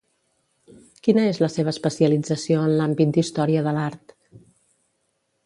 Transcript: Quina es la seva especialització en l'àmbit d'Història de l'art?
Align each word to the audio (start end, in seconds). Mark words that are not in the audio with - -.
Quina 1.07 1.25
es 1.33 1.39
la 1.43 1.49
seva 1.55 1.71
especialització 1.73 2.63
en 2.65 2.75
l'àmbit 2.81 3.13
d'Història 3.19 3.65
de 3.69 3.77
l'art? 3.79 4.19